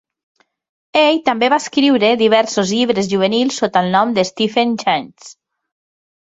Ell 1.01 1.17
també 1.27 1.49
va 1.53 1.59
escriure 1.63 2.09
diversos 2.21 2.71
llibres 2.77 3.11
juvenils 3.13 3.61
sota 3.63 3.85
el 3.87 3.93
nom 3.97 4.17
Stephen 4.31 4.75
Chance. 4.87 5.33